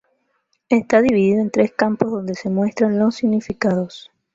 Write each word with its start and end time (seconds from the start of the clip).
Está 0.69 0.99
dividido 1.03 1.43
en 1.43 1.51
tres 1.51 1.73
campos 1.73 2.09
donde 2.09 2.33
se 2.33 2.49
muestran 2.49 2.97
los 2.97 3.13
significados. 3.17 4.09